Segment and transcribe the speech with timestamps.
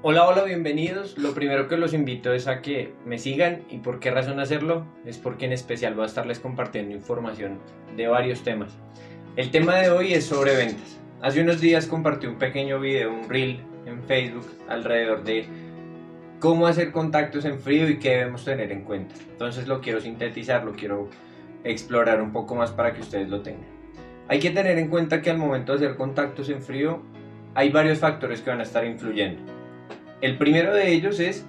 [0.00, 1.18] Hola, hola, bienvenidos.
[1.18, 4.86] Lo primero que los invito es a que me sigan y por qué razón hacerlo
[5.04, 7.58] es porque en especial voy a estarles compartiendo información
[7.96, 8.78] de varios temas.
[9.34, 11.00] El tema de hoy es sobre ventas.
[11.20, 15.46] Hace unos días compartí un pequeño video, un reel en Facebook alrededor de
[16.38, 19.16] cómo hacer contactos en frío y qué debemos tener en cuenta.
[19.32, 21.08] Entonces lo quiero sintetizar, lo quiero
[21.64, 23.66] explorar un poco más para que ustedes lo tengan.
[24.28, 27.02] Hay que tener en cuenta que al momento de hacer contactos en frío
[27.56, 29.57] hay varios factores que van a estar influyendo
[30.20, 31.46] el primero de ellos es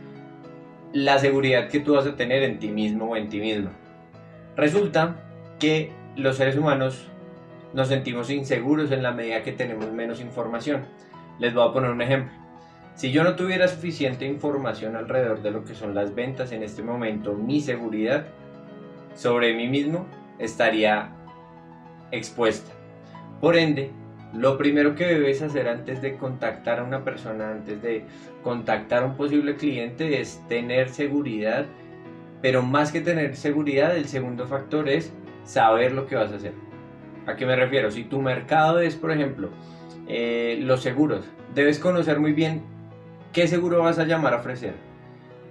[0.93, 3.69] la seguridad que tú vas a tener en ti mismo o en ti mismo.
[4.55, 5.17] Resulta
[5.59, 7.07] que los seres humanos
[7.73, 10.85] nos sentimos inseguros en la medida que tenemos menos información.
[11.39, 12.33] Les voy a poner un ejemplo.
[12.95, 16.83] Si yo no tuviera suficiente información alrededor de lo que son las ventas en este
[16.83, 18.25] momento, mi seguridad
[19.15, 20.05] sobre mí mismo
[20.37, 21.11] estaría
[22.11, 22.71] expuesta.
[23.39, 23.91] Por ende,
[24.33, 28.05] lo primero que debes hacer antes de contactar a una persona, antes de
[28.43, 31.65] contactar a un posible cliente, es tener seguridad.
[32.41, 35.11] Pero más que tener seguridad, el segundo factor es
[35.43, 36.53] saber lo que vas a hacer.
[37.25, 37.91] ¿A qué me refiero?
[37.91, 39.49] Si tu mercado es, por ejemplo,
[40.07, 42.61] eh, los seguros, debes conocer muy bien
[43.33, 44.75] qué seguro vas a llamar a ofrecer.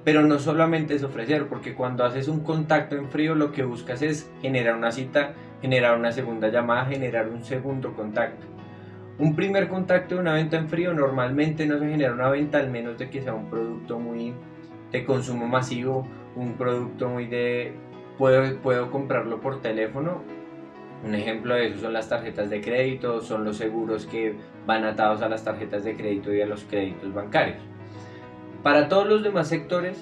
[0.05, 4.03] Pero no solamente es ofrecer, porque cuando haces un contacto en frío lo que buscas
[4.03, 8.58] es generar una cita, generar una segunda llamada, generar un segundo contacto.
[9.19, 12.71] Un primer contacto de una venta en frío normalmente no se genera una venta al
[12.71, 14.33] menos de que sea un producto muy
[14.93, 17.73] de consumo masivo, un producto muy de
[18.17, 20.23] puedo, puedo comprarlo por teléfono.
[21.05, 25.21] Un ejemplo de eso son las tarjetas de crédito, son los seguros que van atados
[25.23, 27.59] a las tarjetas de crédito y a los créditos bancarios.
[28.63, 29.99] Para todos los demás sectores,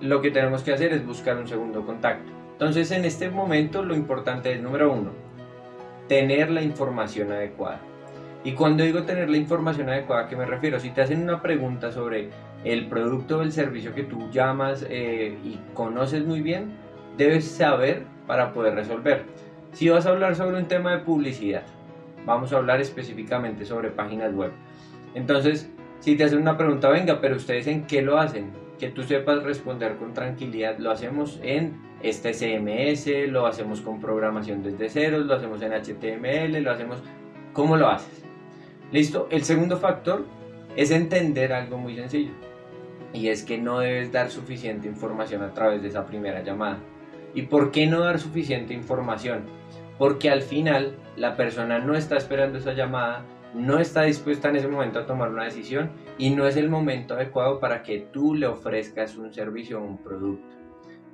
[0.00, 2.32] lo que tenemos que hacer es buscar un segundo contacto.
[2.52, 5.10] Entonces, en este momento, lo importante es, número uno,
[6.08, 7.80] tener la información adecuada.
[8.44, 10.80] Y cuando digo tener la información adecuada, ¿a qué me refiero?
[10.80, 12.30] Si te hacen una pregunta sobre
[12.64, 16.72] el producto o el servicio que tú llamas eh, y conoces muy bien,
[17.16, 19.24] debes saber para poder resolver.
[19.72, 21.62] Si vas a hablar sobre un tema de publicidad,
[22.26, 24.50] vamos a hablar específicamente sobre páginas web.
[25.14, 25.70] Entonces,
[26.00, 29.44] si te hacen una pregunta, venga, pero ustedes en qué lo hacen, que tú sepas
[29.44, 35.34] responder con tranquilidad, lo hacemos en este CMS, lo hacemos con programación desde cero, lo
[35.34, 37.02] hacemos en HTML, lo hacemos...
[37.52, 38.21] ¿Cómo lo haces?
[38.92, 40.26] Listo, el segundo factor
[40.76, 42.32] es entender algo muy sencillo
[43.14, 46.78] y es que no debes dar suficiente información a través de esa primera llamada.
[47.34, 49.44] ¿Y por qué no dar suficiente información?
[49.96, 54.68] Porque al final la persona no está esperando esa llamada, no está dispuesta en ese
[54.68, 58.46] momento a tomar una decisión y no es el momento adecuado para que tú le
[58.46, 60.54] ofrezcas un servicio o un producto.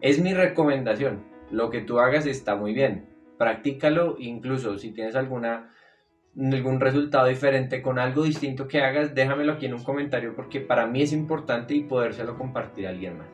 [0.00, 1.22] Es mi recomendación.
[1.52, 3.06] Lo que tú hagas está muy bien.
[3.38, 5.70] Practícalo incluso si tienes alguna
[6.40, 10.86] algún resultado diferente con algo distinto que hagas, déjamelo aquí en un comentario porque para
[10.86, 13.26] mí es importante y podérselo compartir a alguien más.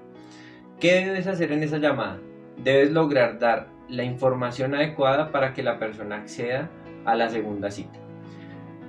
[0.80, 2.18] ¿Qué debes hacer en esa llamada?
[2.62, 6.70] Debes lograr dar la información adecuada para que la persona acceda
[7.04, 7.98] a la segunda cita.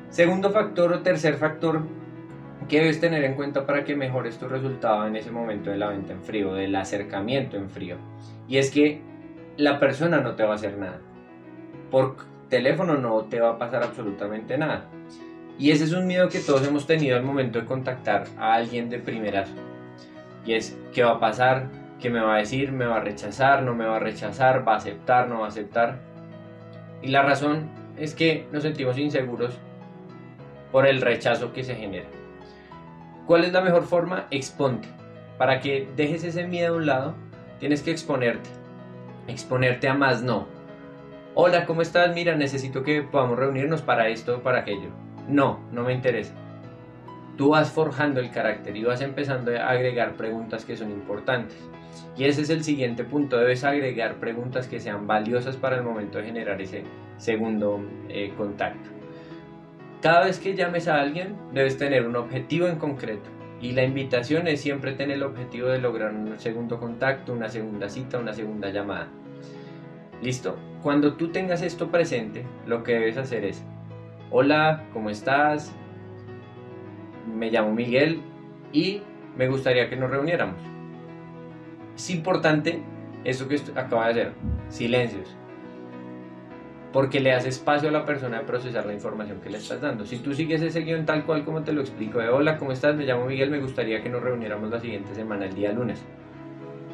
[0.10, 1.82] Segundo factor o tercer factor
[2.70, 5.90] que debes tener en cuenta para que mejores tu resultado en ese momento de la
[5.90, 7.98] venta en frío, del acercamiento en frío.
[8.48, 9.02] Y es que
[9.58, 11.02] la persona no te va a hacer nada.
[11.92, 12.16] Por
[12.56, 14.86] teléfono no te va a pasar absolutamente nada.
[15.60, 18.90] Y ese es un miedo que todos hemos tenido al momento de contactar a alguien
[18.90, 19.50] de primeras.
[20.46, 21.68] Y es, ¿qué va a pasar?
[22.00, 22.72] ¿Qué me va a decir?
[22.72, 23.62] ¿Me va a rechazar?
[23.62, 24.66] ¿No me va a rechazar?
[24.66, 25.28] ¿Va a aceptar?
[25.28, 26.00] ¿No va a aceptar?
[27.02, 29.60] Y la razón es que nos sentimos inseguros
[30.72, 32.08] por el rechazo que se genera.
[33.28, 34.28] ¿Cuál es la mejor forma?
[34.32, 34.88] Exponte.
[35.38, 37.16] Para que dejes ese miedo a un lado,
[37.60, 38.50] tienes que exponerte.
[39.28, 40.55] Exponerte a más no
[41.38, 42.16] hola, ¿cómo estás?
[42.16, 44.90] Mira, necesito que podamos reunirnos para esto o para aquello.
[45.28, 46.34] No, no me interesa.
[47.38, 51.58] Tú vas forjando el carácter y vas empezando a agregar preguntas que son importantes.
[52.18, 56.18] Y ese es el siguiente punto, debes agregar preguntas que sean valiosas para el momento
[56.18, 56.84] de generar ese
[57.18, 58.90] segundo eh, contacto.
[60.02, 63.30] Cada vez que llames a alguien, debes tener un objetivo en concreto.
[63.60, 67.90] Y la invitación es siempre tener el objetivo de lograr un segundo contacto, una segunda
[67.90, 69.10] cita, una segunda llamada.
[70.22, 70.58] Listo.
[70.82, 73.64] Cuando tú tengas esto presente, lo que debes hacer es,
[74.30, 75.74] hola, ¿cómo estás?
[77.36, 78.22] Me llamo Miguel
[78.72, 79.02] y
[79.36, 80.60] me gustaría que nos reuniéramos.
[81.96, 82.82] Es importante
[83.24, 84.34] eso que acaba de hacer,
[84.70, 85.36] silencios,
[86.94, 90.06] porque le das espacio a la persona de procesar la información que le estás dando.
[90.06, 92.96] Si tú sigues ese guion tal cual como te lo explico, de hola, ¿cómo estás?
[92.96, 96.06] Me llamo Miguel, me gustaría que nos reuniéramos la siguiente semana, el día lunes.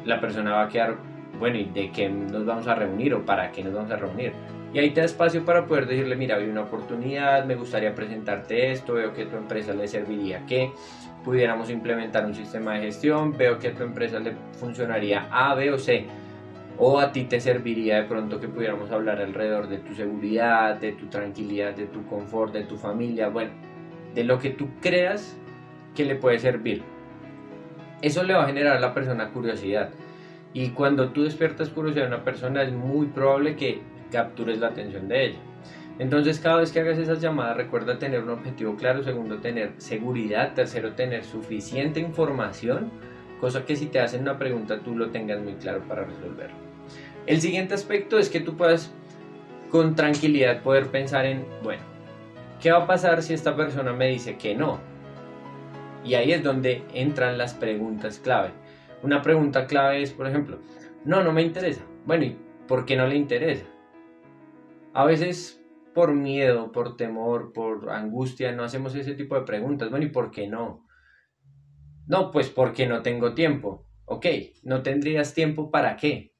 [0.04, 0.96] La persona va a quedar
[1.38, 4.32] bueno, ¿y de qué nos vamos a reunir o para qué nos vamos a reunir?
[4.72, 8.72] Y ahí te da espacio para poder decirle, mira, hay una oportunidad, me gustaría presentarte
[8.72, 10.72] esto, veo que a tu empresa le serviría que
[11.24, 15.72] pudiéramos implementar un sistema de gestión, veo que a tu empresa le funcionaría A, B
[15.72, 16.06] o C.
[16.78, 20.92] O a ti te serviría de pronto que pudiéramos hablar alrededor de tu seguridad, de
[20.92, 23.50] tu tranquilidad, de tu confort, de tu familia, bueno,
[24.14, 25.36] de lo que tú creas
[25.94, 26.82] que le puede servir.
[28.00, 29.90] Eso le va a generar a la persona curiosidad.
[30.54, 35.08] Y cuando tú despiertas curiosidad en una persona es muy probable que captures la atención
[35.08, 35.38] de ella.
[35.98, 40.54] Entonces cada vez que hagas esas llamadas recuerda tener un objetivo claro, segundo tener seguridad,
[40.54, 42.90] tercero tener suficiente información,
[43.40, 46.56] cosa que si te hacen una pregunta tú lo tengas muy claro para resolverlo.
[47.26, 48.92] El siguiente aspecto es que tú puedas
[49.70, 51.82] con tranquilidad poder pensar en, bueno,
[52.60, 54.80] ¿qué va a pasar si esta persona me dice que no?
[56.04, 58.50] Y ahí es donde entran las preguntas clave.
[59.02, 60.58] Una pregunta clave es, por ejemplo,
[61.04, 61.84] no, no me interesa.
[62.06, 62.38] Bueno, ¿y
[62.68, 63.66] por qué no le interesa?
[64.94, 65.62] A veces
[65.94, 69.90] por miedo, por temor, por angustia, no hacemos ese tipo de preguntas.
[69.90, 70.86] Bueno, ¿y por qué no?
[72.06, 73.86] No, pues porque no tengo tiempo.
[74.04, 74.26] Ok,
[74.62, 76.34] ¿no tendrías tiempo para qué?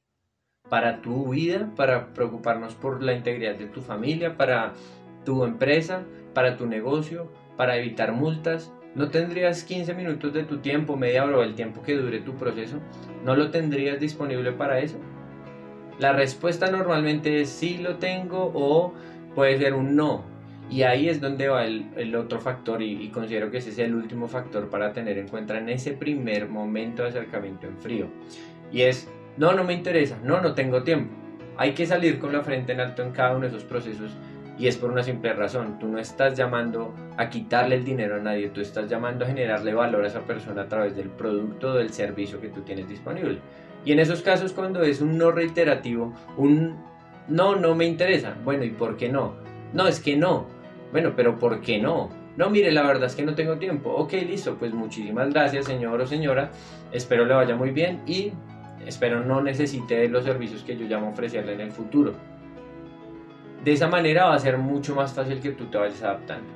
[0.69, 4.73] Para tu vida, para preocuparnos por la integridad de tu familia, para
[5.25, 8.73] tu empresa, para tu negocio, para evitar multas.
[8.95, 12.35] ¿No tendrías 15 minutos de tu tiempo, media hora o el tiempo que dure tu
[12.35, 12.77] proceso?
[13.25, 14.97] ¿No lo tendrías disponible para eso?
[15.97, 18.93] La respuesta normalmente es sí lo tengo o
[19.33, 20.23] puede ser un no.
[20.69, 24.27] Y ahí es donde va el, otro factor y, considero que ese es el último
[24.27, 28.07] factor para tener en cuenta en ese primer momento de acercamiento en frío.
[28.71, 29.07] Y es,
[29.37, 31.13] no, no me interesa, no, no tengo tiempo.
[31.57, 34.11] Hay que salir con la frente en alto en cada uno de esos procesos
[34.57, 35.79] y es por una simple razón.
[35.79, 39.73] Tú no estás llamando a quitarle el dinero a nadie, tú estás llamando a generarle
[39.73, 43.39] valor a esa persona a través del producto o del servicio que tú tienes disponible.
[43.85, 46.77] Y en esos casos cuando es un no reiterativo, un
[47.27, 48.35] no, no me interesa.
[48.43, 49.33] Bueno, ¿y por qué no?
[49.73, 50.45] No, es que no.
[50.91, 52.09] Bueno, pero ¿por qué no?
[52.37, 53.91] No, mire, la verdad es que no tengo tiempo.
[53.91, 56.51] Ok, listo, pues muchísimas gracias, señor o señora.
[56.91, 58.31] Espero le vaya muy bien y
[58.85, 62.13] espero no necesite los servicios que yo llamo ofrecerle en el futuro.
[63.63, 66.51] De esa manera va a ser mucho más fácil que tú te vayas adaptando.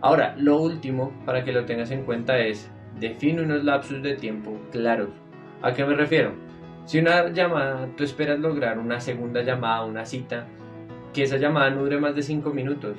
[0.00, 2.70] Ahora, lo último para que lo tengas en cuenta es
[3.00, 5.08] define unos lapsos de tiempo claros.
[5.62, 6.32] ¿A qué me refiero?
[6.84, 10.46] Si una llamada, tú esperas lograr una segunda llamada, una cita,
[11.14, 12.98] que esa llamada no dure más de 5 minutos.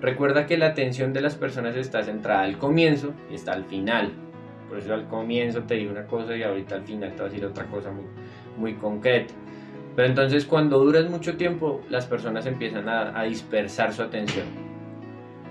[0.00, 4.12] Recuerda que la atención de las personas está centrada al comienzo y está al final.
[4.70, 7.28] Por eso al comienzo te digo una cosa y ahorita al final te va a
[7.28, 7.90] decir otra cosa
[8.56, 9.34] muy concreta.
[9.96, 14.46] Pero entonces cuando duras mucho tiempo, las personas empiezan a, dispersar su atención.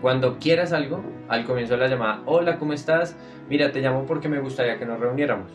[0.02, 3.18] Cuando quieras algo, al comienzo de la llamada, hola, ¿cómo estás?
[3.50, 5.52] Mira, te llamo porque me gustaría que nos reuniéramos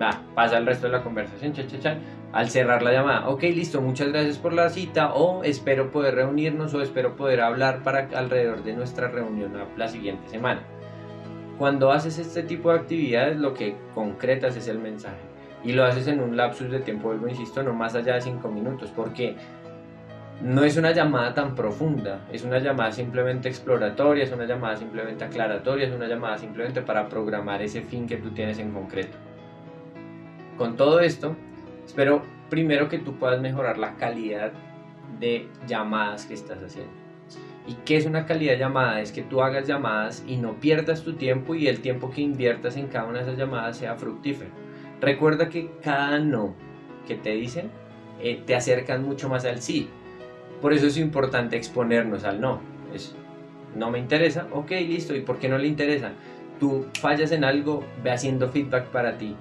[0.00, 1.98] va, pasa el resto de la conversación, cha, cha, cha,
[2.32, 6.74] al cerrar la llamada, ok, listo, muchas gracias por la cita, o espero poder reunirnos,
[6.74, 10.62] o espero poder hablar para alrededor de nuestra reunión la siguiente semana.
[11.58, 15.22] Cuando haces este tipo de actividades, lo que concretas es el mensaje,
[15.64, 18.48] y lo haces en un lapsus de tiempo, vuelvo, insisto, no más allá de 5
[18.48, 19.36] minutos, porque
[20.42, 25.24] no es una llamada tan profunda, es una llamada simplemente exploratoria, es una llamada simplemente
[25.24, 29.16] aclaratoria, es una llamada simplemente para programar ese fin que tú tienes en concreto.
[30.58, 31.34] Con todo esto,
[31.84, 34.52] espero primero que tú puedas mejorar la calidad
[35.18, 36.92] de llamadas que estás haciendo.
[37.66, 39.00] ¿Y qué es una calidad de llamada?
[39.00, 42.76] Es que tú hagas llamadas y no pierdas tu tiempo y el tiempo que inviertas
[42.76, 44.63] en cada una de esas llamadas sea fructífero.
[45.04, 46.54] Recuerda que cada no
[47.06, 47.70] que te dicen
[48.20, 49.88] eh, te acercan mucho más al sí.
[50.60, 52.60] Por eso es importante exponernos al no.
[52.94, 53.14] Es,
[53.74, 55.14] no me interesa, ok, listo.
[55.14, 56.12] ¿Y por qué no le interesa?
[56.58, 59.36] Tú fallas en algo, ve haciendo feedback para ti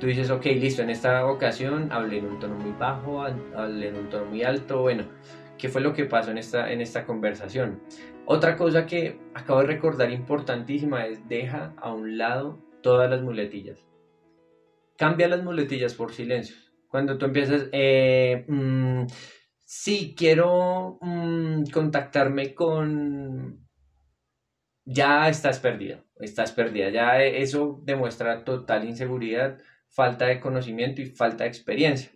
[0.00, 3.96] tú dices, ok, listo, en esta ocasión hablé en un tono muy bajo, hablé en
[3.96, 5.04] un tono muy alto, bueno,
[5.58, 7.80] ¿qué fue lo que pasó en esta, en esta conversación?
[8.26, 13.86] Otra cosa que acabo de recordar importantísima es deja a un lado todas las muletillas.
[14.96, 16.72] Cambia las muletillas por silencios.
[16.88, 19.06] Cuando tú empiezas, eh, mm,
[19.64, 23.66] sí, quiero mm, contactarme con...
[24.86, 29.58] Ya estás perdido, estás perdida, ya eso demuestra total inseguridad
[29.94, 32.10] falta de conocimiento y falta de experiencia.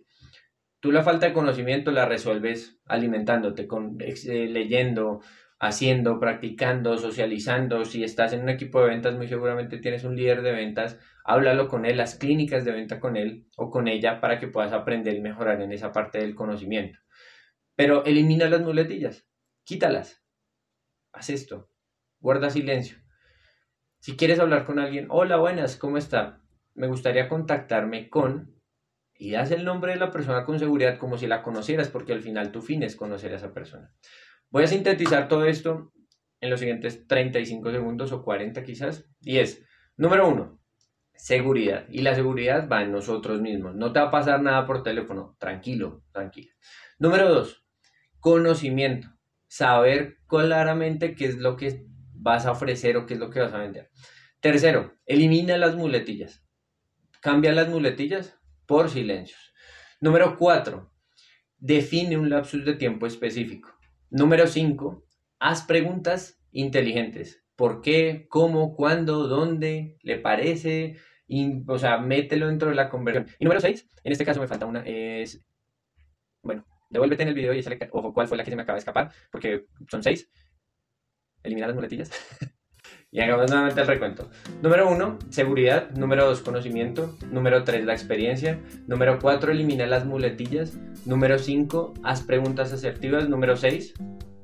[0.79, 5.21] Tú la falta de conocimiento la resuelves alimentándote, con, eh, leyendo,
[5.59, 7.83] haciendo, practicando, socializando.
[7.85, 11.67] Si estás en un equipo de ventas, muy seguramente tienes un líder de ventas, háblalo
[11.67, 15.15] con él, las clínicas de venta con él o con ella para que puedas aprender
[15.15, 16.99] y mejorar en esa parte del conocimiento.
[17.75, 19.27] Pero elimina las muletillas,
[19.63, 20.23] quítalas.
[21.13, 21.69] Haz esto,
[22.19, 22.97] guarda silencio.
[23.99, 26.41] Si quieres hablar con alguien, hola, buenas, ¿cómo está?
[26.79, 28.55] me gustaría contactarme con
[29.17, 32.21] y das el nombre de la persona con seguridad como si la conocieras, porque al
[32.21, 33.93] final tu fin es conocer a esa persona.
[34.49, 35.91] Voy a sintetizar todo esto
[36.39, 39.65] en los siguientes 35 segundos o 40 quizás, y es,
[39.97, 40.58] número uno,
[41.19, 41.85] seguridad.
[41.89, 43.75] Y la seguridad va en nosotros mismos.
[43.75, 46.51] No te va a pasar nada por teléfono, tranquilo, tranquila.
[46.97, 47.63] Número dos,
[48.19, 49.09] conocimiento.
[49.47, 53.53] Saber claramente qué es lo que vas a ofrecer o qué es lo que vas
[53.53, 53.89] a vender.
[54.39, 56.45] Tercero, elimina las muletillas.
[57.21, 59.53] Cambia las muletillas por silencios.
[59.99, 60.93] Número cuatro,
[61.57, 63.77] define un lapsus de tiempo específico.
[64.09, 65.05] Número cinco,
[65.39, 67.43] haz preguntas inteligentes.
[67.57, 68.27] ¿Por qué?
[68.29, 68.75] ¿Cómo?
[68.75, 69.27] ¿Cuándo?
[69.27, 69.97] ¿Dónde?
[70.01, 70.95] ¿Le parece?
[71.67, 73.27] O sea, mételo dentro de la conversión.
[73.39, 75.43] Y número seis, en este caso me falta una, es,
[76.41, 78.75] bueno, devuélvete en el video y sale, ojo, cuál fue la que se me acaba
[78.75, 80.29] de escapar, porque son seis.
[81.43, 82.11] Eliminar las muletillas.
[83.11, 84.29] y hagamos nuevamente el recuento.
[84.61, 85.89] Número uno, seguridad.
[85.91, 87.17] Número dos, conocimiento.
[87.31, 88.59] Número tres, la experiencia.
[88.87, 90.77] Número cuatro, elimina las muletillas.
[91.05, 93.29] Número cinco, haz preguntas asertivas.
[93.29, 93.93] Número seis,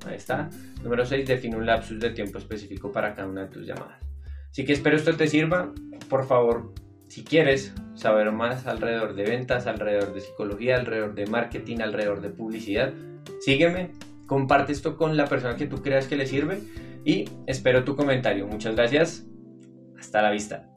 [0.06, 0.50] ahí está.
[0.84, 4.05] Número seis, define un lapsus de tiempo específico para cada una de tus llamadas.
[4.56, 5.74] Así que espero esto te sirva.
[6.08, 6.74] Por favor,
[7.10, 12.30] si quieres saber más alrededor de ventas, alrededor de psicología, alrededor de marketing, alrededor de
[12.30, 12.94] publicidad,
[13.42, 13.92] sígueme,
[14.28, 16.62] comparte esto con la persona que tú creas que le sirve
[17.04, 18.48] y espero tu comentario.
[18.48, 19.26] Muchas gracias.
[20.00, 20.70] Hasta la vista.